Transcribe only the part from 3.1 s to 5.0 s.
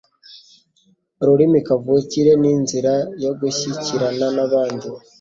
yo gushyikirana n'abandi.